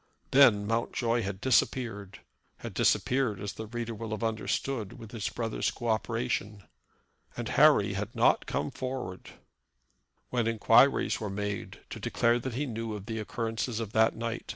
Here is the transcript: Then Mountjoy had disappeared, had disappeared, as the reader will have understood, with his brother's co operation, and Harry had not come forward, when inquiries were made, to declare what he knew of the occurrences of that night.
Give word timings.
Then 0.31 0.65
Mountjoy 0.65 1.21
had 1.21 1.39
disappeared, 1.39 2.21
had 2.57 2.73
disappeared, 2.73 3.39
as 3.39 3.53
the 3.53 3.67
reader 3.67 3.93
will 3.93 4.09
have 4.09 4.23
understood, 4.23 4.93
with 4.93 5.11
his 5.11 5.29
brother's 5.29 5.69
co 5.69 5.89
operation, 5.89 6.63
and 7.37 7.49
Harry 7.49 7.93
had 7.93 8.15
not 8.15 8.47
come 8.47 8.71
forward, 8.71 9.29
when 10.31 10.47
inquiries 10.47 11.19
were 11.19 11.29
made, 11.29 11.81
to 11.91 11.99
declare 11.99 12.39
what 12.39 12.55
he 12.55 12.65
knew 12.65 12.95
of 12.95 13.05
the 13.05 13.19
occurrences 13.19 13.79
of 13.79 13.93
that 13.93 14.15
night. 14.15 14.49